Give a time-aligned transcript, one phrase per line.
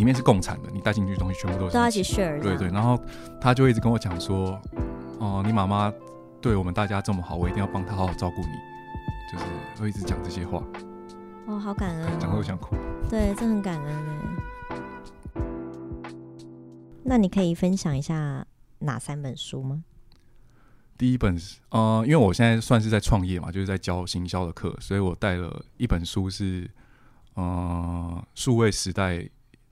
[0.00, 2.40] 里面是共产的，你带进去的东西全部都是都要一起 share。
[2.40, 2.98] 对对，然后
[3.38, 4.58] 他就一直跟我讲说，
[5.18, 5.92] 哦，你妈妈
[6.40, 8.48] 对我们大家这么好，我一定要帮她好好照顾你，
[9.30, 9.44] 就是
[9.82, 10.64] 会一直讲这些话。
[11.46, 12.42] 哦，好感恩、讲都哦。
[12.42, 12.74] 想哭。
[13.10, 14.14] 对，这很感恩呢。
[17.04, 18.46] 那你可以分享一下
[18.78, 19.84] 哪三本书吗？
[20.96, 26.70] 第一本是呃，因为我现在算是在创业嘛，就是在教行销的课，所以我带了一本书是
[27.34, 29.28] 呃数位时代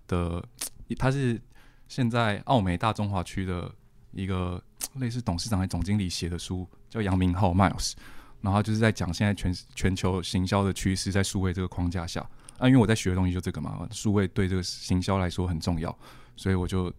[0.09, 0.43] 的，
[0.99, 1.41] 他是
[1.87, 3.73] 现在澳美大中华区的
[4.11, 4.61] 一个
[4.99, 7.93] 类似董事长还总经理写的书，叫杨明浩 Miles，
[8.41, 12.21] 然后就是在讲现在全全球行销的趋势在数位这个框架下
[12.59, 15.97] 啊，因为我在学的东西就这个嘛，数位对这个行销来说很重要，
[16.35, 16.93] 所以我就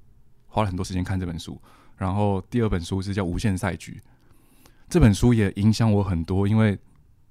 [0.48, 1.60] 花了很多时间看这本书。
[1.98, 4.02] 然后第二本书是叫《无限赛局》，
[4.88, 6.78] 这本书也影响我很多，因为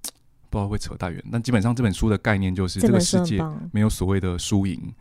[0.50, 3.42] 不知道会扯太远，但基本上这本书的概念就是这个世界。
[3.72, 4.92] 没有所谓的输赢，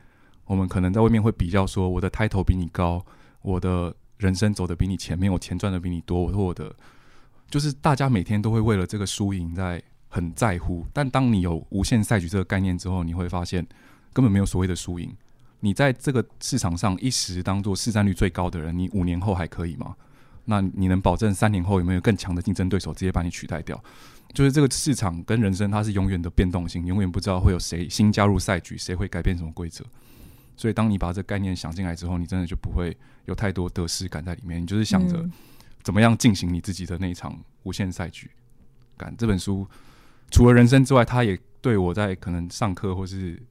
[0.48, 3.06] 我们可能在外面会比较说我的 title 比你高，
[3.42, 6.76] 我的人生走得比你前面，我钱赚的比你多，我我的
[7.50, 13.66] 就是大家每天都会为了这个输赢在很在乎，但当你有无限赛局这个概念之后，你会发现
[14.14, 15.14] 根本没有所谓的输赢。
[15.60, 19.96] 你在这个市场上一时当做市占率最高的人，你五年后还可以吗？
[20.46, 23.84] 那你能保证三年后有没有更强的竞争对手直接把你取代掉？
[24.34, 29.84] 就是这个市场跟人生，它是永远的变动性，永远不知道会有谁新加入赛局，谁会改变什么规则。
[30.58, 34.62] 所以，当你把这个概念想进来之后，你真的就不会有太多得失感在里面。
[34.62, 35.32] 你就是想着嗯
[35.84, 38.30] 怎么样进行你自己的那一场无限赛局。
[38.98, 39.66] 感这本书
[40.32, 43.42] 除了人生之外，它也对我在可能上课或是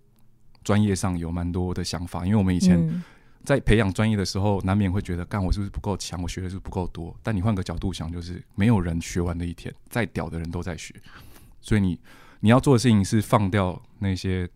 [0.65, 2.27] 专业上有蛮多的想法。
[2.27, 3.03] 因为我们以前嗯
[3.45, 6.20] 在培养专业的时候，难免会觉得，干我是不是不够强？
[6.20, 7.17] 我学的是不是不够多？
[7.23, 10.93] 但你换个角度想，就是没有人学完的一天，再屌的人都在学，
[11.61, 11.97] 所以你
[12.41, 14.48] 你要做的事情是放掉那些，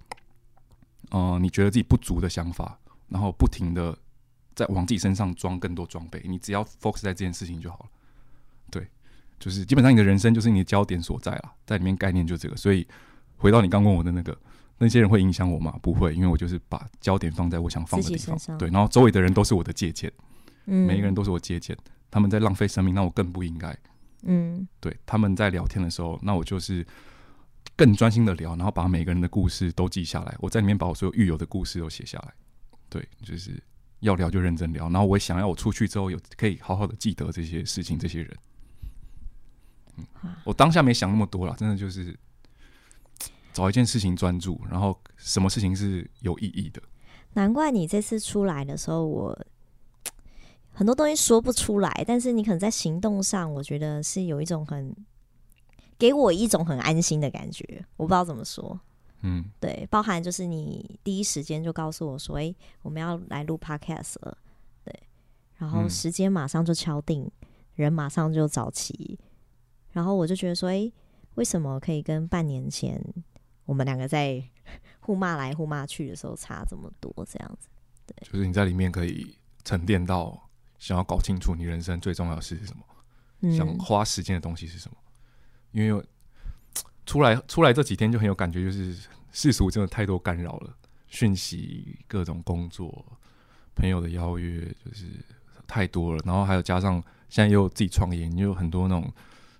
[1.10, 3.96] 呃，你觉得自己不足的想法，然后不停的
[4.54, 7.86] 在往自己身上装更多装备，你只要 focus 在这件事情就好了。
[8.70, 8.88] 对，
[9.38, 12.56] 就是基本上你的人生就是你的焦点所在啦，在里面概念就这个。
[12.56, 12.86] 所以
[13.36, 14.36] 回到你刚问我的那个。
[14.82, 15.78] 那些人会影响我吗？
[15.82, 20.10] 不会，因为我就是把焦点放在我想放的地方对，然后周围的人都是我的借鉴，
[20.64, 21.76] 嗯每一个人都是我借鉴。
[22.10, 23.76] 他们在浪费生命，那我更不应该。
[24.22, 26.82] 嗯对，他们在聊天的时候，那我就是
[27.76, 30.36] 更专心的聊，然后把每个人的故事都记下来。
[30.38, 32.34] 我在里面把我所有育有的故事都写下来。
[32.88, 33.62] 对，就是
[34.00, 38.36] 要聊就认真聊，然后我也想要我出去之后有可以好好的记得这些事情、这些人。
[39.96, 42.18] 嗯，我当下没想那么多了，真的就是
[43.52, 46.82] 找一件事情专注，然后什么事情是有意义的。
[47.34, 49.46] 难怪你这次出来的时候，我
[50.72, 54.94] 很多东西说不出来，但是你可能在行动上，我觉得是有一种很
[56.00, 57.84] 给我一种很安心的感觉。
[57.98, 58.80] 我不知道怎么说，
[59.20, 64.38] 嗯，对，包含就是你第一时间就告诉我说：“诶，我们要来录 podcast 了。”
[64.82, 65.02] 对，
[65.58, 67.30] 然后嗯时间马上就敲定，
[67.74, 69.18] 人马上就找齐，
[69.92, 70.90] 然后我就觉得说：“诶，
[71.34, 72.98] 为什么可以跟半年前
[73.66, 74.42] 我们两个在
[75.00, 77.12] 互骂来互骂去的时候差这么多？
[77.30, 77.68] 这样子。”
[78.06, 82.82] 对就是你在里面可以沉淀到想要搞清楚你人生最重要的事是什么。
[83.54, 84.96] 想嗯，花时间的东西是什么？
[85.72, 86.04] 因为
[87.06, 88.96] 出来出来这几天就很有感觉，就是
[89.32, 90.76] 世俗真的太多干扰了，
[91.08, 93.04] 讯息、各种工作、
[93.74, 95.06] 朋友的邀约，就是
[95.66, 96.22] 太多了。
[96.24, 99.12] 然后还有加上现在又自己创业，你有很多那种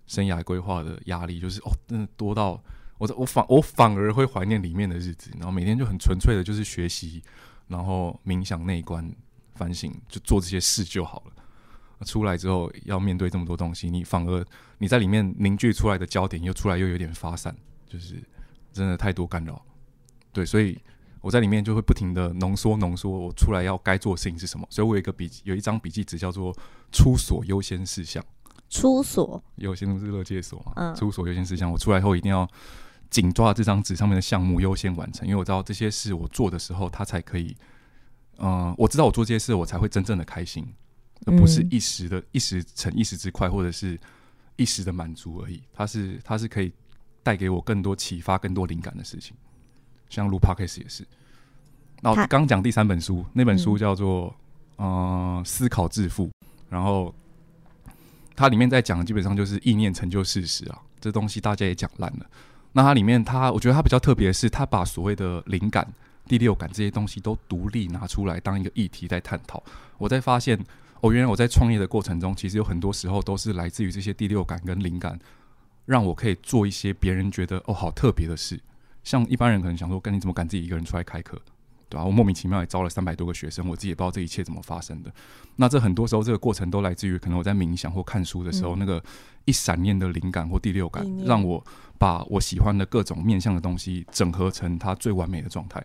[0.06, 2.62] 生涯规划的压力，就是哦，真的多到
[2.98, 7.22] 我我反我反而会怀念里面的日子，然后每天就很纯粹的就是学习，
[7.66, 9.10] 然后冥想、内观、
[9.54, 12.04] 反省，就做这些事就好了。
[12.04, 14.44] 出来之后要面对这么多东西，你反而
[14.80, 17.54] 你在里面凝聚出来的焦点又出来又有点发散，
[17.86, 18.16] 就是
[18.72, 19.62] 真的太多干扰。
[20.32, 20.80] 对，所以
[21.20, 24.66] 我在里面就会不停的浓缩浓缩，我出来要该做的事情是什么。
[24.70, 26.56] 所以我有一个笔记，有一张笔记纸叫做
[26.90, 28.24] “出所优先事项
[28.70, 32.48] 出所，”，有些不是乐界所嘛，嗯出所优先事项，我出来后一定要
[33.10, 37.54] 紧抓这张纸上面的项目优先完成，因为我知道这些事我做的时候，它才可以，
[38.38, 40.66] 嗯、我知道我做这些事，我才会真正的开心。
[41.26, 44.00] 而不是嗯一时的、一时逞一时之快，或者是
[44.60, 45.62] 一时的满足而已。
[45.72, 46.70] 它是它是可以
[47.22, 49.34] 带给我更多启发、更多灵感的事情。
[50.10, 51.06] 像录 podcast 也是。
[52.02, 54.28] 那我刚讲第三本书，那本书嗯叫做
[54.82, 56.26] 《呃思考致富》，
[56.68, 57.14] 然后
[58.36, 60.78] 它里面在讲，基本上就是意念成就事实啊。
[61.00, 62.26] 这东西大家也讲烂了。
[62.72, 65.86] 那它里面它，我觉得它比较特别的是，它把所谓的灵感、
[66.26, 69.62] 第六感这些东西都独立拿出来当一个议题在探讨。
[69.98, 70.58] 我在发现，
[71.00, 75.18] 哦，原来我在创业的过程中，其实有很多时候都是来自于这些第六感跟灵感，
[75.86, 78.60] 让我可以做一些别人觉得哦好特别的事。
[79.02, 81.40] 像一般人可能想说，跟你怎么敢自己一个人出来开课？
[81.88, 85.12] 对吧、我莫名其妙也招了三百多个学生，我自己也不知道这一切怎么发生的。
[85.56, 89.02] 那这很多时候这个过程都来自于可能我在冥想或看书的时候，嗯那个
[89.44, 91.60] 一闪念的灵感或第六感让我
[91.98, 95.84] 把我喜欢的各种面向的东西整合成它最完美的状态。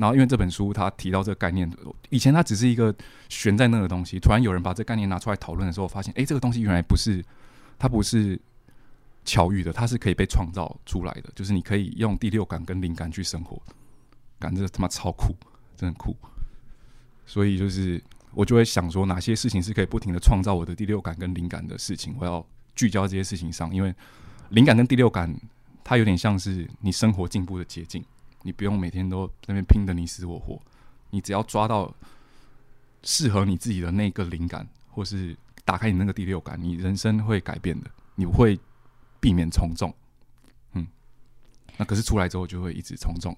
[0.00, 1.70] 然后，因为这本书它提到这个概念，
[2.08, 2.94] 以前它只是一个
[3.28, 7.22] 悬在那的东西，突然有人把这概念拿出来讨论的时候，发现，诶，这个东西原来不是，
[7.78, 8.40] 它不是
[9.26, 13.60] 巧遇的，它是可以被创造出来的，就是你可以用第六感跟灵感去生活，
[14.38, 15.36] 感这他妈超酷，
[15.76, 16.16] 真的酷。
[17.26, 18.02] 所以就是
[18.32, 22.42] 我就会想说，哪些事情是可以不停的创造我的第六感跟灵感的事情，我要
[22.74, 23.94] 聚焦这些事情上，因为
[24.48, 25.30] 灵感跟第六感，
[25.84, 28.02] 它有点像是你生活进步的捷径。
[28.42, 30.60] 你不用每天都在那边拼的你死我活，
[31.10, 31.94] 你只要抓到
[33.02, 38.58] 适合你自己的那个灵感，或是打开你那个第六感，你人生会改变的，你会
[39.20, 39.94] 避免从众。
[40.72, 40.86] 嗯，
[41.76, 43.36] 那可是出来之后就会一直从众。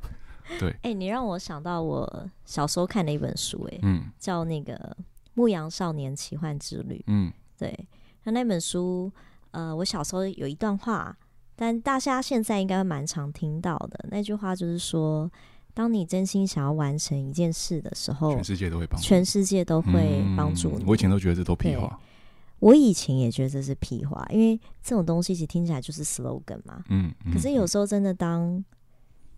[0.60, 4.74] 对，哎、你让我想到我小时候看的一本书、哎、嗯叫那个
[5.34, 6.96] 《牧羊少年奇幻之旅》。
[7.06, 7.88] 嗯对，
[8.24, 9.10] 那那本书，
[9.52, 11.16] 呃，我小时候有一段话，
[11.56, 14.06] 但大家现在应该蛮常听到的。
[14.10, 15.30] 那句话就是说，
[15.72, 20.84] 当你真心想要完成一件事的时候全，世界都会帮助，全世界都会帮助你。
[20.84, 21.98] 嗯我以前都觉得这都屁话。
[22.60, 26.82] 我以前也觉得这是屁话，因为这种东西其实听起来就是 slogan 嘛。
[26.88, 28.64] 嗯，嗯可是有时候真的当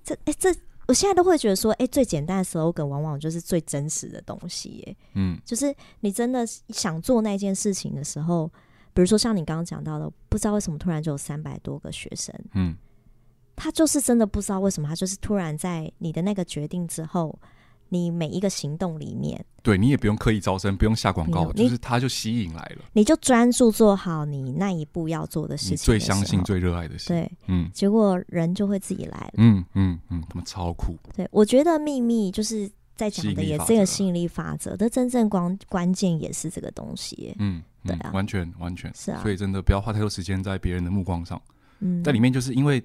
[0.05, 0.55] 这哎、这，
[0.87, 4.97] 我现在都会觉得说，哎、最简单的 slogan 往往就是最真实的东西耶。
[5.15, 8.49] 嗯就是你真的想做那件事情的时候，
[8.97, 12.75] 比如说像你刚刚讲到的，不知道为什么突然就有三百多个学生，嗯
[13.55, 17.39] 他就是真的不知道为什么，他就是突然在你的那个决定之后，
[17.91, 22.85] 你每一个行动里面，对你也不用刻意招生，不用下广告，就是他就吸引来了。
[22.95, 25.83] 你就专注做好你那一步要做的事情的。
[25.83, 27.09] 最相信、最热爱的事。
[27.09, 29.35] 对，嗯结果人就会自己来了。
[29.37, 30.97] 嗯嗯嗯，他们超酷。
[31.15, 37.35] 对，我觉得秘密就是在讲的也是一个吸引力法则，但真正关关键也是这个东西。
[37.39, 38.93] 嗯，嗯对啊完全完全。
[38.95, 41.41] 是啊所以真的不要花太多时间在别人的目光上，
[41.81, 42.83] 嗯，在里面就是因为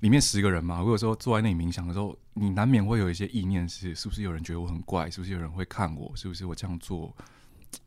[0.00, 5.08] 里面十个人嘛，我有时候坐在那里冥想的时候，你难免会有一些意念是，是不是有人觉得我很怪？
[5.08, 6.12] 是不是有人会看我？
[6.14, 7.14] 是不是我这样做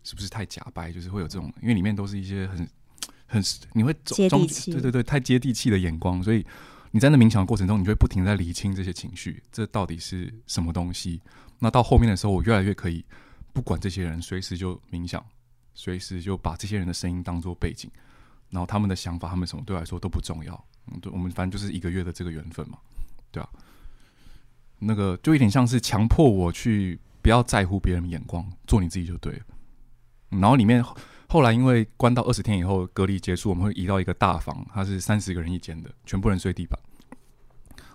[0.03, 0.91] 是不是太假掰？
[0.91, 2.67] 就是会有这种，因为里面都是一些很
[3.27, 3.43] 很
[3.73, 6.43] 你会接地气对对对，太接地气的眼光，所以
[6.91, 11.21] 你在那冥想的过程中，你就会不停在理清这些情绪，这到底是什么东西？
[11.59, 13.03] 那到后面的时候，我越来越可以
[13.53, 15.25] 不管这些人，随时就冥想，
[15.73, 17.89] 随时就把这些人的声音当做背景，
[18.49, 20.65] 然后他们的想法，他们什么对我来说都不重要。
[20.91, 22.77] 嗯，对，我们反正就是一个月的这个缘分嘛，
[23.31, 23.49] 对啊。
[24.79, 29.39] 那个就有点像是强迫我去不要在乎别人的眼光，做你自己就对了。
[30.29, 30.85] 然后里面
[31.27, 36.79] 后来因为关到二十天以后隔离结束，我们会移到一个大房，它是三十个人一间的，全部人睡地板。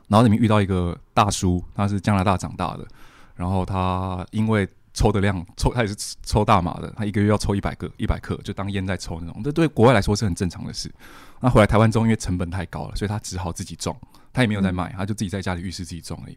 [0.08, 2.86] 然后里面遇到一个大叔，他是加拿大长大的，
[3.34, 10.92] 然后他因为抽的量抽，他也是抽大麻的，他一个月要抽一百个一百克，就当烟在抽那种，这对国外来说是很正常的事。
[11.40, 13.96] 那回来台湾之后，因为成本太高了，所以他只好自己种，
[14.32, 16.36] 他也没有在卖，他就自己在家里浴室自己种而已。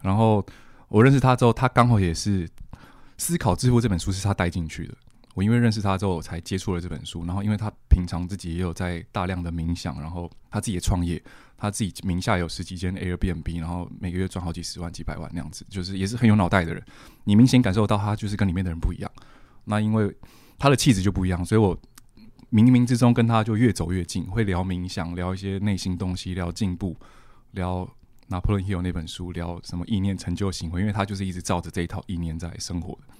[0.00, 0.44] 然后
[0.88, 2.48] 我认识他之后，他刚好也是
[3.18, 4.94] 《思考致富》这本书是他带进去的。
[5.34, 7.24] 我因为认识他之后，我才接触了这本书。
[7.24, 11.22] 然后，因为他平常自己也有在大量的冥想，然后他自己也创业，
[11.56, 16.84] 他自己名下有十几间 Airbnb，然后每个月赚好几十万、几百万那样子，就是也是很有脑袋的人。
[17.24, 19.10] 你明显感受到他就是跟里面的人不一样。
[19.64, 20.14] 那因为
[20.58, 21.74] 他的气质就不一样，所以我
[22.50, 26.94] 冥冥之中跟他就越走越近，会聊冥想，聊一些内心东西，聊进步，
[27.52, 27.88] 聊
[28.26, 33.14] 拿破仑 Hill 那本书，聊什么意念成就行为，因为他就是一直照着这一套意念在生活的。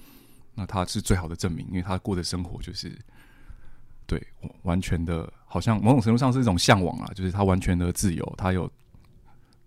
[0.55, 2.95] 那他是最好的证明，因为他过的生活就是
[4.05, 4.21] 对
[4.61, 8.71] 完全的，好像某种程度上是一种向往啊，就是他完全的自由，他有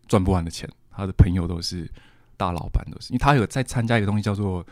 [0.06, 1.90] 赚不完的钱，他的朋友都是
[2.36, 4.64] 大老板，都是因为他有在参加一个东西叫做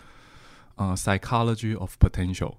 [0.76, 2.54] 呃 Psychology of Potential，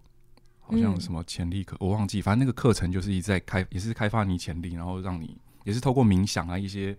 [0.62, 6.98] 好像嗯什么潜力课，我忘记，反正那个课程就是一直在开，也是开发你潜力，然后让你也是透过冥想啊一些。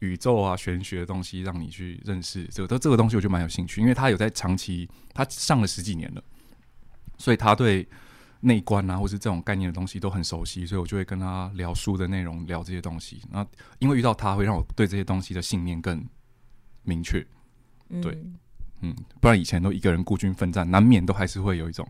[0.00, 6.22] 宇宙啊，玄学的东西，让你去认识这个，这个东西我就蛮有兴趣，因为他有在长期，他上了十几年了，
[7.16, 7.88] 所以他对
[8.40, 13.22] 内观啊，或是这种概念的东西都很熟悉，所以我就会跟他聊书的内容，聊这些东西。
[13.30, 13.46] 那
[13.78, 16.04] 因为遇到他，会让我对这些东西的信念更
[16.82, 17.24] 明确。
[17.90, 18.16] 嗯对
[18.82, 21.86] 嗯，不然以前都一个人孤军奋战，难免都还是会有一种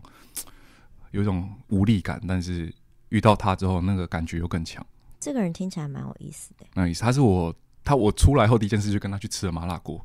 [1.11, 2.21] 有一种无力感。
[2.27, 2.73] 但是
[3.07, 4.85] 遇到他之后，那个感觉又更强。
[5.17, 10.03] 这个人听起来蛮有意思的，蛮有意思，他是我他我出来后第一件事就跟他去吃了麻辣锅，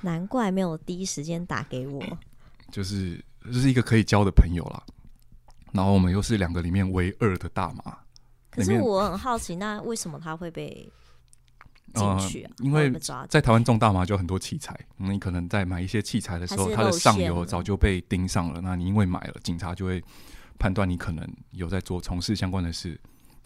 [0.00, 2.02] 难怪没有第一时间打给我。
[2.70, 4.82] 就是就是一个可以交的朋友啦。
[5.72, 7.98] 然后我们又是两个里面唯二的大麻，
[8.50, 10.90] 可是我很好奇，那为什么他会被
[11.94, 12.90] 进去啊，因为
[13.28, 18.60] 在台湾种大麻就很多器材，嗯你可能在买一些器材的时候，它的上游早就被盯上了。
[18.60, 20.02] 那你因为买了，警察就会
[20.58, 22.98] 判断你可能有在做从事相关的事。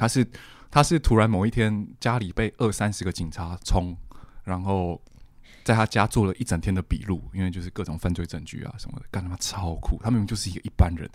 [0.02, 0.26] 他是
[0.68, 3.96] 他是突然某一天家里被二三十个警察冲，
[4.42, 5.00] 然后
[5.62, 9.96] 在他家做了一整天的笔录，因为就是各种犯罪证据啊什么的，干他妈超酷。
[10.02, 11.08] 他明明就是一个一般人，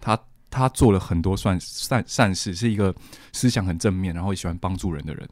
[0.00, 0.18] 他
[0.48, 2.94] 他做了很多善善善事，是一个
[3.34, 5.28] 思想很正面，然后也喜欢帮助人的人。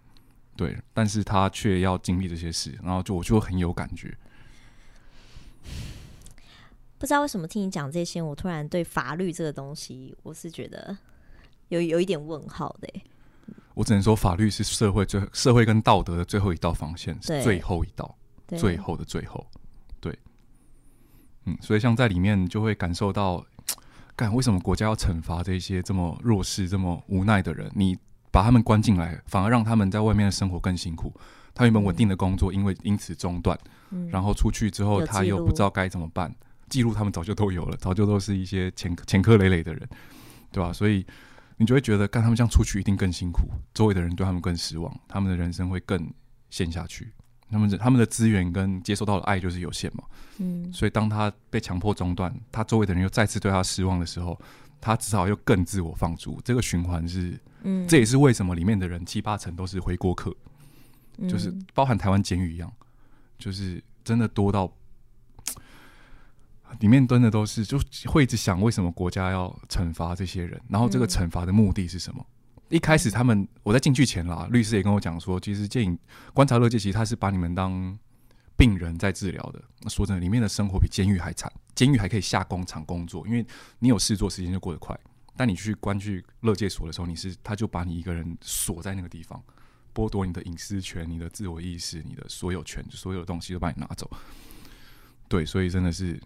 [0.55, 4.15] 对，但是他却要经历这些事，然后就我就很有感觉。
[6.99, 10.95] 不知道为什么听你讲这些，我突然对法律这个东西，我是觉得
[11.69, 13.03] 有有一点问号的欸。
[13.75, 18.17] 我只能说，法律是社会最社会跟道德的最后一道防线，是最后一道，
[18.57, 19.47] 最后的最后。
[20.01, 20.19] 对，
[21.45, 23.45] 嗯，所以像在里面就会感受到，
[24.17, 27.71] 干为什么国家要惩罚这些这么弱势、这么无奈的人？
[27.73, 27.97] 你
[28.33, 31.13] 把他们关进来，反而让他们在外面的生活更辛苦。
[31.55, 33.57] 他原本稳定的工作，因为因此中断，
[33.91, 36.35] 嗯，然后出去之后，他又不知道该怎么办。
[36.69, 39.89] 记录他们早就都有了，早就都是一些前前科累累的人，
[40.51, 40.73] 对吧？
[40.73, 41.07] 所以
[41.59, 43.43] 你就会觉得，干他们这样出去一定更辛苦，
[43.75, 46.11] 周围的人对他们更失望，他们的人生会更
[46.49, 47.13] 陷下去。
[47.51, 50.05] 他们的他们的资源跟接收到的爱就是有限嘛，
[50.39, 54.39] 嗯所以当他被强迫中断，他周围的人又再次对他失望的时候，
[54.81, 56.39] 他至少又更自我放逐。
[56.45, 60.31] 这个循环是，嗯，这也是为什么里面的人七八成都是回国客，
[61.27, 62.71] 就是嗯包含台湾监狱一样，
[63.39, 64.71] 就是真的多到
[66.81, 72.25] 里面蹲的都是就会一直想为什么国家要惩罚这些人，然后这个惩罚的目的是什么？
[72.69, 75.99] 一开始他们我在进去前啦，律师也跟我讲说，其实电影
[76.35, 77.99] 观察乐界其实他是把你们当
[78.57, 79.63] 病人在治疗的。
[79.89, 83.47] 说真的，里面的生活比监狱还惨，监狱还可以下工厂工作，因为
[83.79, 84.99] 你有事做，时间就过得快。
[85.37, 89.41] 但你去关去乐界所的时候，你是他就把你一个人锁在那个地方，
[89.95, 94.11] 剥夺你的隐私权、你的自我意识、你的所有权，所有的东西都把你拿走。
[95.29, 96.21] 对，所以真的是，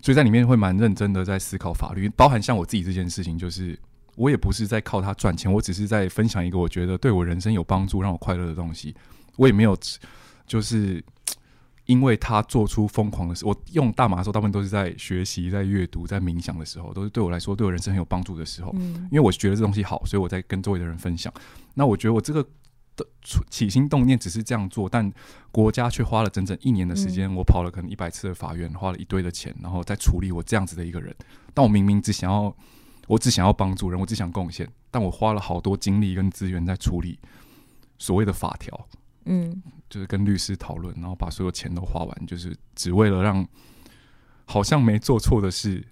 [0.00, 3.78] 所以在里面会蛮认真的在思考法律，包含像我自己这件事情，就是
[4.16, 8.94] 我也不是在靠它赚钱，我只是在分享一个我觉得对我人生有帮助、让我快乐的东西。
[9.36, 9.76] 我也没有
[10.46, 11.04] 就是
[11.86, 18.74] 因为他做出疯狂的事，我用大麻的时候，大部分都是在学习、在阅读、在冥想的时候，都是对我来说对我人生很有帮助的时候。
[18.76, 21.32] 嗯因为我觉得这东西好，所以我在跟周围的人分享。
[21.74, 22.44] 那我觉得我这个
[23.50, 25.12] 起心动念只是这样做，但
[25.50, 31.14] 国家却花了整整一年的时间，我跑了可能一百次的法院，花了一堆的钱，然后再处理我这样子的一个人。
[31.52, 32.54] 但我明明只想要，
[33.06, 37.18] 我只想要帮助人，我只想贡献，但我花了好多精力跟资源在处理
[37.98, 38.88] 所谓的法条。
[39.30, 43.46] 嗯就是跟律师讨论，然后把所有钱都花完，就是只为了让
[44.46, 45.86] 好像没做错的事，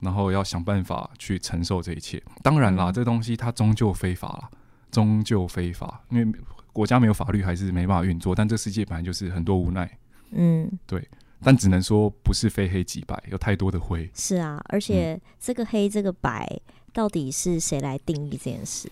[0.00, 2.22] 然后要想办法去承受这一切。
[2.42, 4.50] 当然啦，嗯这东西它终究非法啦，
[4.90, 6.38] 终究非法，因为
[6.72, 8.34] 国家没有法律还是没办法运作。
[8.34, 9.98] 但这世界本来就是很多无奈，
[10.32, 11.06] 嗯，对
[11.42, 14.10] 但只能说不是非黑即白，有太多的灰。
[14.14, 16.60] 是啊，而且这个黑这个白
[16.92, 18.90] 到底是谁来定义这件事？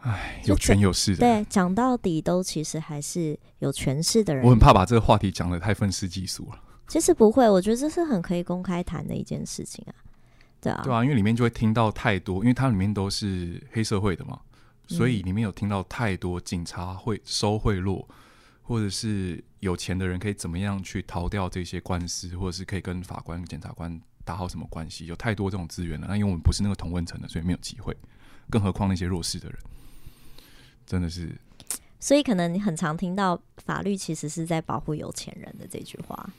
[0.00, 1.18] 唉，有权有势的。
[1.18, 4.44] 对，讲到底都其实还是有权势的人。
[4.44, 9.92] 我很怕把这个话题讲的太愤世嫉俗了，其实不会，我觉得这是很可以公开谈的一件事情啊。
[10.60, 14.38] 对啊，对啊，因为里面就会听到太多，因为它里面都是黑社会的嘛，
[14.86, 18.06] 所以里面有听到太多警察会收贿赂，
[18.62, 26.06] 或者是有钱的人可以怎么样去逃掉这些官司，或者是可以跟法官、检察官打好什么关系，有太多这种资源了。
[26.08, 27.96] 那因为我们不是那个同温层的，所以没有机会，
[28.50, 29.58] 更何况那些弱势的人，
[30.86, 31.36] 真的是
[31.98, 36.30] 所以可能你很常听到法律其实是在保护有钱人的这句话。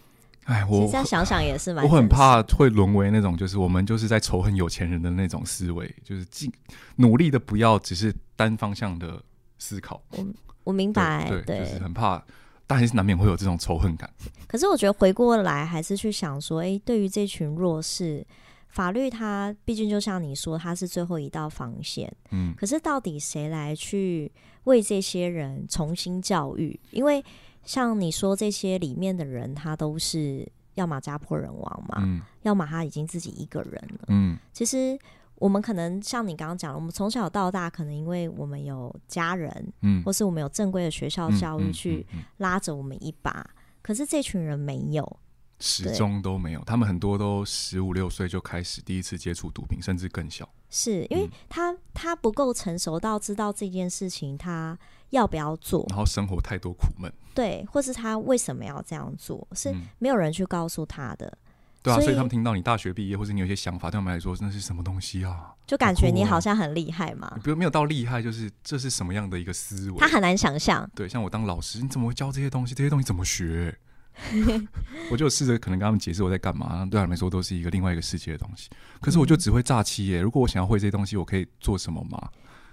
[0.47, 6.49] 哎，我其实这样想想也是蛮，我很怕会沦为那种，就是我们就是在仇恨有钱人的那种思维，就是尽
[6.95, 9.21] 努力的不要只是单方向的
[9.59, 10.01] 思考。
[10.11, 10.25] 我
[10.63, 12.23] 我明白，对，对就是很怕，
[12.65, 14.09] 但还是难免会有这种仇恨感。
[14.47, 18.25] 可是我觉得回过来还是去想说，诶，对于这群弱势，
[18.69, 22.09] 法律它毕竟就像你说，它是最后一道防线。
[22.31, 24.31] 嗯，可是到底谁来去
[24.63, 26.79] 为这些人重新教育？
[26.91, 27.21] 因为
[27.67, 34.05] 像你说这些里面的人，他都是要么家破人亡嘛，嗯要么他已经自己一个人了。
[34.07, 34.97] 嗯其实
[35.35, 42.07] 我们可能像你刚刚讲的，我们从小到大，可能因为我们有家人，嗯，或是我们有正规的学校嗯教育嗯去
[42.37, 43.45] 拉着我们一把。
[43.83, 45.19] 可是这群人没有，
[45.59, 50.47] 始终都没有，他们很多都十五六岁就开始第一次接触毒品，甚至更小。
[50.69, 54.77] 是因为嗯他他不够成熟到知道这件事情他
[55.11, 61.37] 要不要做，然后生活太多苦闷，对，或是他为什么要这样做，是嗯没有人去告诉他的。
[61.81, 65.53] 对啊，所以他们听到你大学毕业，或者你有一些想法，对他们来说那是什么东西啊？
[65.65, 70.07] 就感觉你好像很厉害嘛你，不没有到厉害，就是这是什么样的一个思维他？
[70.07, 70.89] 很难想象。
[70.93, 72.75] 对，像我当老师，你怎么会教这些东西？
[72.75, 73.77] 这些东西怎么学？
[75.11, 78.69] 我就试着可能跟他们解释我在干嘛，对他们来说都是一个另外一个世界的东西。
[78.99, 80.21] 可是我就嗯只会诈欺耶！
[80.21, 82.29] 如果我想要会这些东西，我可以做什么吗？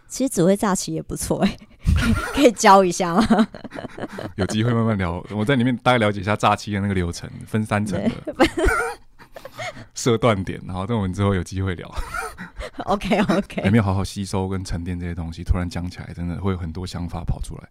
[0.06, 1.56] 其实只会诈欺也不错哎，
[2.34, 3.48] 可以教一下吗？
[4.36, 8.10] 有机会慢慢聊，我在里面大概了解一下诈欺的那个流程，分三层的
[9.94, 11.92] 设断点，然后等我们之后有机会聊。
[12.84, 15.42] OK OK，有没有好好吸收跟沉淀这些东西？
[15.42, 17.68] 突然讲起来，真的会有很多想法跑出来，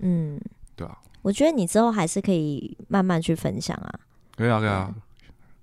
[0.00, 0.38] 嗯，
[0.76, 4.00] 对啊，我觉得你之后还是可以慢慢去分享啊，
[4.36, 4.94] 可以啊，可以啊。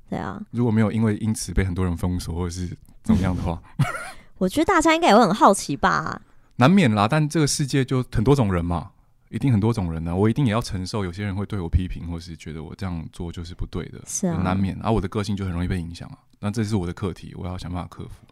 [0.10, 3.62] 对啊，如果没有因为因此被很多人封锁或者是怎么样的话，
[4.38, 6.22] 我觉得大家应该也会很好奇吧。
[6.58, 7.08] 难免啦。
[7.08, 8.92] 但这个世界就很多种人嘛，
[9.30, 14.78] 一定很多种人呢、我一定也要承受有些人会对我批评，或是觉得我这样做就是不对的，是啊难免。
[14.82, 16.18] 啊，我的个性就很容易被影响啊。
[16.40, 18.26] 那这是我的课题，我要想办法克服。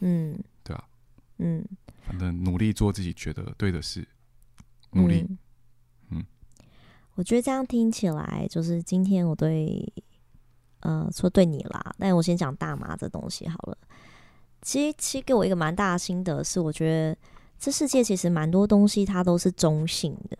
[0.00, 0.84] 嗯，对啊，
[1.38, 1.64] 嗯，
[2.06, 4.06] 反正努力做自己觉得对的事，
[4.92, 5.26] 努力。
[7.14, 9.92] 我觉得这样听起来，就是今天我对，
[10.80, 13.78] 呃，说对你啦，但我先讲大麻这东西好了。
[14.62, 17.16] 其实，其实给我一个蛮大的心得是，我觉得
[17.58, 20.38] 这世界其实蛮多东西它都是中性的，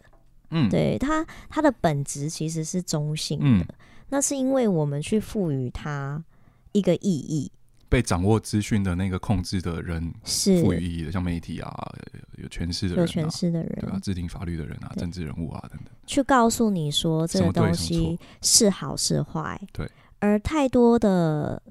[0.50, 3.46] 嗯，对它它的本质其实是中性的。
[3.46, 3.66] 嗯
[4.10, 6.22] 那是因为我们去赋予它
[6.72, 7.50] 一个意义，
[7.94, 11.72] 被掌握资讯的那个控制的人是赋予意义的，像媒体啊，
[12.38, 15.94] 有权势的人啊，有权势的人，对啊，制定法律的人啊，政治人物啊等等。
[16.04, 19.60] 去告诉你说这个东西是好是坏。
[19.72, 21.62] 对，而太多的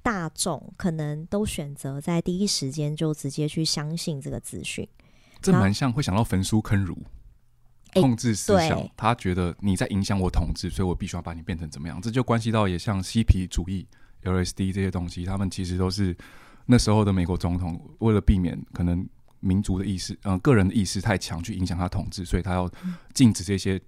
[0.00, 4.88] 大众可能都选择在第一时间就直接去相信这个资讯。
[5.42, 6.96] 这蛮像会想到焚书坑儒，
[7.94, 8.90] 控制思想对。
[8.96, 12.00] 他觉得你在影响我统治，所以我必须要把你变成怎么样。
[12.00, 13.84] 这就关系到也像嬉皮主义、
[14.24, 16.16] LSD 这些东西，他们其实都是
[16.66, 19.06] 那时候的美国总统为了避免可能
[19.40, 22.70] 民族的意识，嗯、个人的意识太强去影响他统治，所以他要
[23.14, 23.80] 禁止这些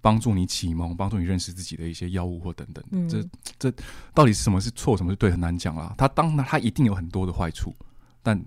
[0.00, 2.84] 帮助你启蒙、帮助你认识自己的一些药物或等等。
[2.90, 3.24] 嗯，这
[3.58, 3.72] 这
[4.12, 5.94] 到底是什么是错，什么是对，很难讲啦。
[5.96, 7.74] 他当然他一定有很多的坏处，
[8.22, 8.38] 但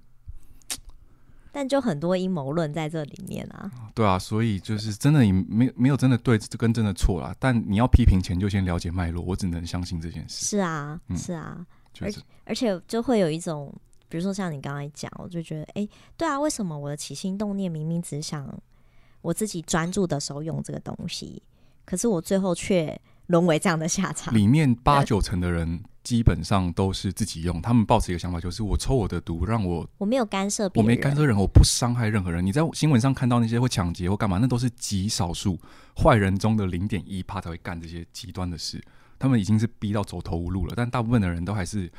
[1.51, 3.69] 但就很多阴谋论在这里面啊。
[3.93, 7.35] 对啊，所以就是真的，你没没有真的对跟真的错啦。
[7.39, 9.21] 但你要批评前，就先了解脉络。
[9.23, 13.73] 我只能相信这件事，是啊，嗯是啊，就是而且就会有一种，
[14.07, 18.47] 比如说像你刚才讲，我就觉得，哎、对啊，为什么我的起心动念明明只想
[19.21, 21.41] 我自己专注的时候用这个东西，
[21.85, 24.33] 可是我最后却沦为这样的下场？
[24.33, 32.45] 里面八九成的人基本上都是自己用，他们抱持一个想法，就是我抽我的毒，让我我没有干涉别我，没干涉人，我不伤害任何人。
[32.45, 35.59] 你在新闻上看到那些会抢劫或干嘛，那都是极少数
[35.95, 38.83] 坏人中的零点一趴才会干这些极端的事。
[39.19, 41.91] 他们已经是逼到走投无路了，但大部分的人都还是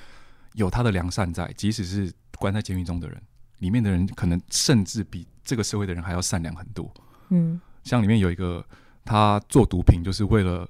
[0.55, 3.23] 有他的良善在，即使是关在监狱中的人，
[3.59, 6.93] 里面的人可能甚至比这个社会的人还要善良很多。
[7.29, 8.65] 嗯像里面有一个，
[9.05, 10.69] 他做毒品就是为了，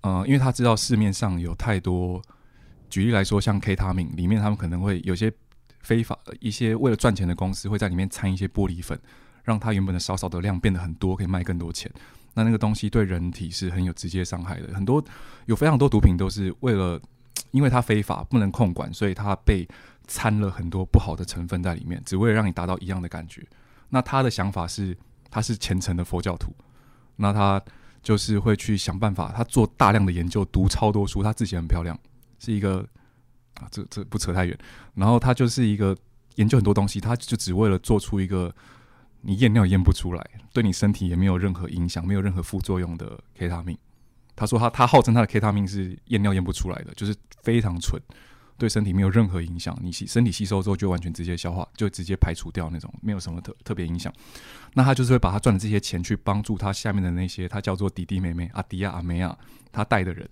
[0.00, 2.20] 呃，因为他知道市面上有太多，
[2.88, 5.32] 举例来说，像 K 他命里面，他们可能会有些
[5.80, 8.98] 非法一些为了赚钱的公司会在里面掺一些玻璃粉，
[9.44, 11.90] 让它原本的少少的量变得很多，可以卖更多钱。
[12.34, 14.72] 那那个东西对人体是很有直接伤害的。
[14.74, 15.02] 很多
[15.46, 17.00] 有非常多毒品都是为了，
[17.50, 19.66] 因为它非法不能控管，所以它被
[20.06, 23.44] 掺了很多不好的成分在里面，只为了让你达到一样的感觉。
[23.90, 24.96] 那他的想法是，
[25.30, 26.54] 他是虔诚的佛教徒，
[27.16, 27.60] 那他
[28.02, 31.98] 就是会去想办法，他做大量的研究，读超多书，他自己很漂亮，
[32.38, 32.86] 是一个
[33.54, 34.56] 啊，这这不扯太远。
[34.94, 35.96] 然后他就是一个
[36.36, 38.54] 研究很多东西，他就只为了做出一个
[39.20, 43.76] 你验尿验不出来，对你身体也没有任何影响、没有任何副作用的 K 他命。
[44.36, 48.00] 他说他他号称他的 K 他命是验尿验不出来的，就是非常纯，
[48.56, 49.76] 对身体没有任何影响。
[49.82, 54.12] 你吸身体吸收之后就完全直接消化，就直接排除掉那种，没有什么特特别影响。
[54.74, 59.36] 那他就是会把他赚的这些钱去帮助他下面的那些他叫做弟弟妹妹阿迪亚阿梅亚
[59.72, 60.28] 他带的人，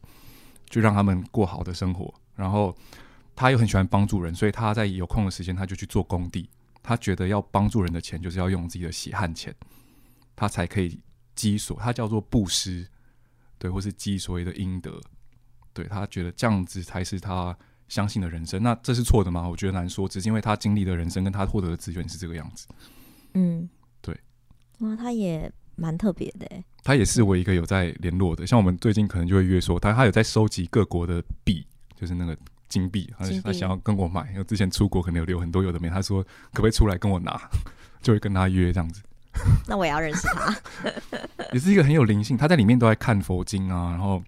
[0.68, 2.12] 就让他们过好的生活。
[2.34, 2.76] 然后
[3.34, 6.48] 他又很喜欢帮助人，所以他在有空的时间他就去做工地。
[6.82, 9.52] 他觉得要帮助人的钱就是要用自己的血汗钱，
[10.36, 11.00] 他才可以
[11.34, 12.86] 积所，他叫做布施，
[13.58, 15.00] 对，或是积所谓的阴德。
[15.72, 17.54] 对他觉得这样子才是他
[17.88, 18.62] 相信的人生。
[18.62, 19.48] 那这是错的吗？
[19.48, 22.66] 我觉得难说，只是因为他经历的人生跟他获得的资源是这个样子。
[23.34, 23.68] 嗯，
[24.00, 24.18] 对，
[24.78, 37.36] 哇，他也蛮特别的欸，他也是我一个有在联络的，像我们最近可能就会约说，他他有在收集各国的币，就是那个金币，他金他想要跟我买，因为之前出国可能有留很多有的没，他说可不可以出来跟我拿，
[38.00, 39.02] 就会跟他约这样子，
[39.66, 40.56] 那我也要认识他。
[41.52, 44.22] 也是一个很有灵性，他在里面都在看佛经啊，然后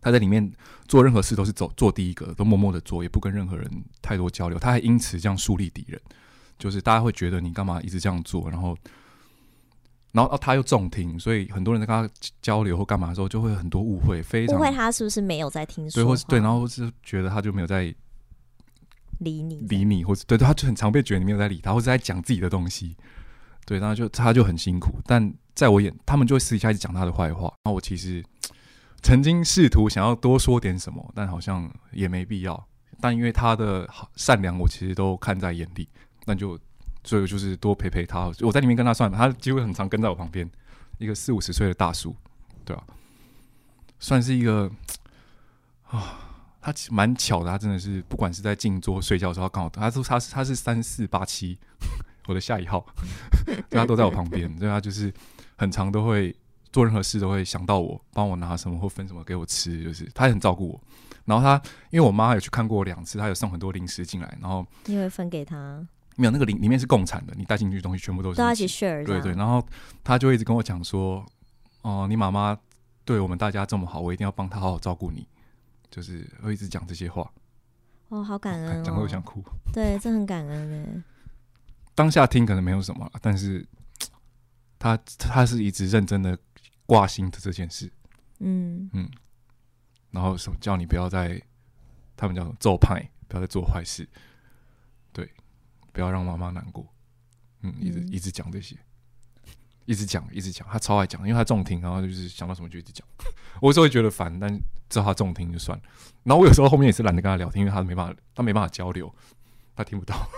[0.00, 0.52] 他在里面
[0.88, 3.70] 做任何事都是走做第一个，都默默的做，也不跟任何人
[4.02, 4.58] 太多交流。
[4.58, 6.00] 他还因此这样树立敌人，
[6.58, 8.76] 就是大家会觉得你干嘛一直这样做，然后，
[10.14, 16.16] 然后他又重听，所以很多人在跟他交流或干嘛的时候，就会很多误会，非常误会他是不是没有在听说对，或？
[16.16, 17.92] 是对，然后是觉得他就没有在
[19.18, 22.96] 理你理你，或者对，他就很常被觉得你没有在理他，或者在讲自己的东西，
[23.66, 25.00] 对，然后就他就很辛苦。
[25.04, 27.52] 但在我眼，他们就会私底下一直讲他的坏话。
[27.64, 28.24] 那我其实
[29.02, 32.64] 曾经试图想要多说点什么，但好像也没必要。
[33.00, 35.88] 但因为他的好善良，我其实都看在眼里，
[36.24, 36.56] 那就
[37.04, 38.32] 所以就是多陪陪他。
[38.40, 40.50] 我在里面跟他算，他几乎很常跟在我旁边，
[40.98, 42.16] 一个四五十岁的大叔，
[42.64, 42.82] 对啊，
[44.00, 44.70] 算是一个
[45.88, 46.20] 啊。
[46.66, 51.58] 他蛮巧的，他真的是不管是在静坐睡觉的时候，刚好他说他是他是三四八七，
[52.26, 52.82] 我的下一号，
[53.68, 55.12] 他都在我旁边，所以他就是
[55.56, 56.34] 很常都会
[56.72, 60.80] 做任何事都会想到我，帮我拿什么或分什么给我吃，就是他也很照顾我。
[61.26, 69.04] 然后他因为我妈有去看过我两次，他有送很多零食进来，然后你会分给他，没有那个里里面是共产的，你带进去的东西全部都是大家一起 share。
[69.04, 69.66] 对对，然后
[70.02, 71.24] 他就一直跟我讲说，
[71.82, 72.58] 哦、你妈妈
[73.04, 75.26] 对我们大家这么好，我一定要帮她好好照顾你，
[75.90, 77.30] 就是会一直讲这些话，
[78.08, 79.42] 哦，好感恩、 哦，讲的我想哭。
[79.72, 81.04] 对，这很感恩呢。
[81.94, 83.66] 当下听可能没有什么，但是
[84.78, 86.38] 他他是一直认真的
[86.86, 87.90] 挂心的这件事，
[88.40, 89.08] 嗯，嗯，
[90.10, 91.40] 然后什么叫你不要再，
[92.16, 94.12] 他们叫什么揍派，不要再做坏事，对，
[95.94, 96.86] 不要让妈妈难过，
[97.62, 98.08] 嗯，一直嗯。
[98.12, 98.76] 一直讲这些，
[99.86, 103.06] 一直讲一直讲，他超爱讲，因为他重听，然后就是想到什么就一直讲，
[103.62, 104.52] 我有时候会觉得烦，但
[104.90, 105.78] 知道他重听就算。
[105.78, 105.84] 了，
[106.24, 109.14] 然后我有时候后面也是懒得跟他聊天，因为他没办法，他没办法交流，
[109.76, 110.28] 他听不到。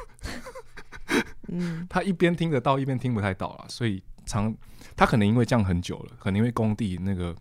[1.48, 4.54] 嗯， 他一边听得到，一边听不太到了，所以常
[4.94, 7.34] 他可能因为这样很久了，可能因为工地那个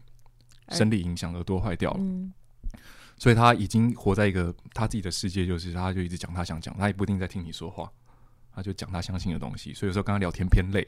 [0.69, 2.31] 生理影响耳朵坏掉了，嗯，
[3.17, 7.91] 所以他已经活在一个他自己的世界，就是他就一直讲他想讲，他也不一定在听你说话，
[8.55, 10.87] 他就讲他相信的东西，所以有时候跟他聊天偏累，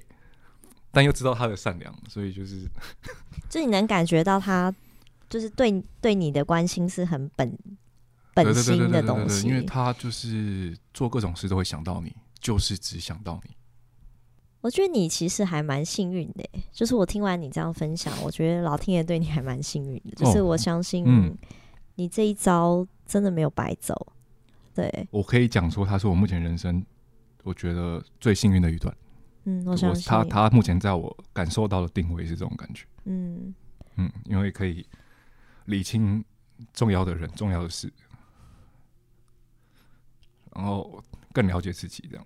[0.92, 2.62] 但又知道他的善良，所以就是
[3.50, 4.74] 就你能感觉到他
[5.30, 7.58] 就是对对你的关心是很本
[8.34, 13.52] 本心的东西，因为他就是做各种事都会想到你，就是只想到你。
[14.62, 21.38] 我觉得你其实还蛮幸运的欸，就是我听完你这样分享，我觉得老天爷对你还蛮幸运的，就是哦我相信嗯
[21.96, 24.14] 你这一招真的没有白走。
[24.74, 26.84] 对，我可以讲说，他是我目前人生
[27.48, 28.94] 我觉得最幸运的一段。
[29.46, 30.04] 嗯，我我相信。
[30.04, 33.56] 他他目前在我感受到的定位是这种感觉，嗯，
[33.96, 34.86] 嗯，因为可以
[35.66, 36.22] 理清
[36.74, 37.90] 重要的人、重要的事，
[40.54, 42.26] 然后更了解自己，这样。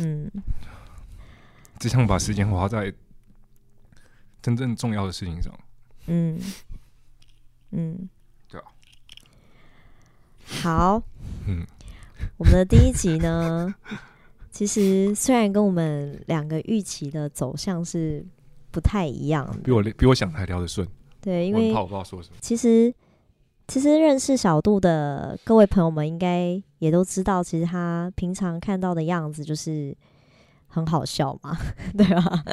[0.00, 0.28] 嗯，
[1.78, 2.92] 只想把时间花在
[4.42, 5.56] 真正重要的事情上。
[6.08, 6.40] 嗯，
[7.70, 8.10] 嗯。
[10.48, 11.02] 好，
[11.46, 11.64] 嗯，
[12.38, 13.72] 我们的第一集呢，
[14.50, 18.24] 其实虽然跟我们两个预期的走向是
[18.70, 20.88] 不太一样的，比我比我想的还聊得顺，
[21.20, 22.36] 对，因为我怕我不知道说什么。
[22.40, 22.92] 其实
[23.66, 29.94] 其实认识小杜的各位朋友们应该也都知道，其实他平常看到的样子就是
[30.68, 31.56] 很好笑嘛，
[31.96, 32.44] 对吧？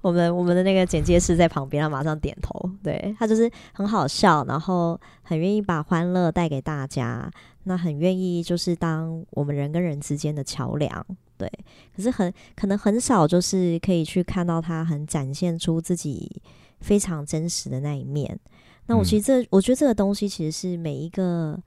[0.00, 7.30] 我们我们的那个简介师在旁边，他马上点头，对他就是很好笑，然后很愿意把欢乐带给大家，
[7.64, 11.04] 那很愿意就是当我们人跟人之间的桥梁，
[11.36, 11.50] 对。
[11.94, 16.40] 可是很可能很少就是可以去看到他很展现出自己
[16.80, 18.38] 非常真实的那一面。
[18.86, 21.58] 那我其实这，我觉得这个东西其实是每一个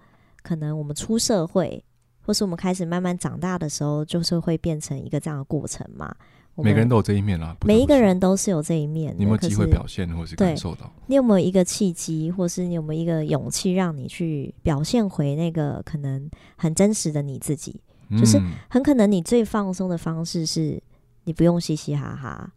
[0.42, 1.84] 可能我们出社会，
[2.30, 6.16] 或是我们开始慢慢长大的时候，就是会变成一个这样的过程嘛。
[6.58, 9.16] 每个人都有这一面啦，每一个人都是有这一面。
[9.18, 10.94] 你有没有机会表现或是感受到？
[11.08, 17.82] 你有没有一个契机，或是你有没有一个勇气，让你去表现回那个可能很真实的你自己？
[18.12, 20.80] 就是嗯很可能你最放松的方式是，
[21.24, 22.52] 你不用嘻嘻哈哈，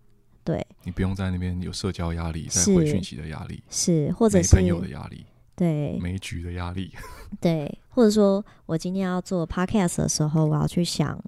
[0.44, 5.24] 对，你不用在那边有社交压力，在是回讯息的压力，是，或者是朋友的压力，
[5.62, 6.92] 对没局的压力。
[7.40, 11.22] 对，或者说我今天要做 podcast 的时候，我要去想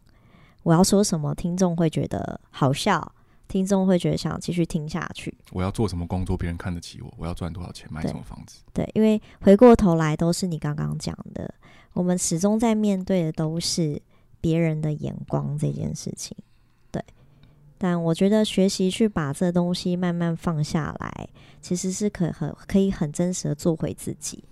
[0.64, 3.12] 我要说什么，听众会觉得好笑，
[3.47, 5.33] 听众会觉得想继续听下去。
[5.53, 7.14] 我要做什么工作，别人看得起我？
[7.16, 8.62] 我要赚多少钱，买什么房子？
[8.73, 11.55] 对，因为回过头来都是你刚刚讲的，
[11.92, 14.03] 我们始终在面对的都是
[14.40, 16.37] 别人的眼光这件事情。
[17.79, 21.29] 对，但我觉得学习去把这东西慢慢放下来，
[21.61, 24.43] 其实是可很可以很真实的做回自己。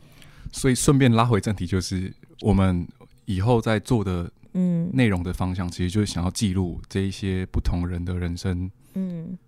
[0.53, 2.87] 所以顺便拉回正题，就是我们
[3.25, 4.91] 以后在做的嗯。
[4.93, 9.39] 内容的方向，其实就是想要记录这一些不同人的人生嗯。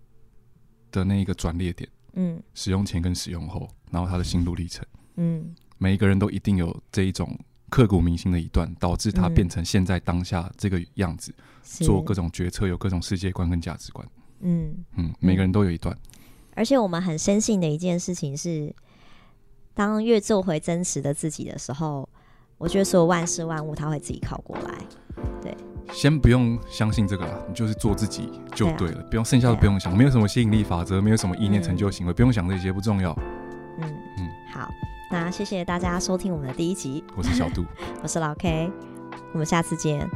[0.91, 2.41] 的那一个转捩点，嗯。
[2.55, 4.83] 使用前跟使用后，然后他的心路历程，
[5.17, 5.53] 嗯。
[5.77, 7.37] 每一个人都一定有这一种
[7.75, 9.33] 刻骨铭心的一段，导致他嗯。
[9.33, 11.83] 变成现在当下这个样子，是。
[11.83, 14.07] 做各种决策，有各种世界观跟价值观。
[14.39, 15.93] 嗯，嗯，每个人都有一段。
[16.55, 18.73] 而且我们很深信的一件事情是，
[19.73, 22.07] 当越做回真实的自己的时候，
[22.57, 24.73] 我觉得所有万事万物它会自己靠过来。
[25.41, 25.53] 对。
[25.91, 33.13] 先不用相信这个啦，你就是做自己就对了，不用剩下的不用想，没有什么吸引力法则，没有什么意念成就行为，不用想这些，不重要。
[33.81, 34.24] 嗯
[35.11, 37.63] 那谢谢大家收听我们的第一集，我是小杜。
[38.01, 38.71] 我是老 K，
[39.33, 40.09] 我们下次见。